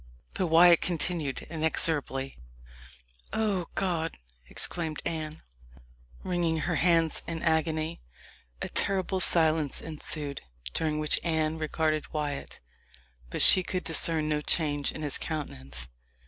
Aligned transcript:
But 0.33 0.47
Wyat 0.47 0.81
continued 0.81 1.43
inexorable. 1.47 2.31
"O 3.33 3.67
God!" 3.75 4.17
exclaimed 4.49 4.99
Anne, 5.05 5.43
wringing 6.23 6.57
her 6.61 6.77
hands 6.77 7.21
in 7.27 7.43
agony. 7.43 7.99
A 8.63 8.69
terrible 8.69 9.19
silence 9.19 9.79
ensued, 9.79 10.41
during 10.73 10.97
which 10.97 11.19
Anne 11.23 11.59
regarded 11.59 12.11
Wyat, 12.11 12.59
but 13.29 13.43
she 13.43 13.61
could 13.61 13.83
discern 13.83 14.27
no 14.27 14.41
change 14.41 14.91
in 14.91 15.03
his 15.03 15.19
countenance. 15.19 15.87